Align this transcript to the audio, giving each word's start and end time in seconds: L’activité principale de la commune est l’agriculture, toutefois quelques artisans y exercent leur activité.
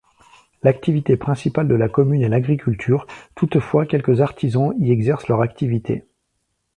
L’activité 0.63 1.15
principale 1.15 1.67
de 1.67 1.75
la 1.75 1.87
commune 1.87 2.23
est 2.23 2.27
l’agriculture, 2.27 3.05
toutefois 3.35 3.85
quelques 3.85 4.19
artisans 4.19 4.73
y 4.79 4.89
exercent 4.91 5.27
leur 5.27 5.43
activité. 5.43 6.07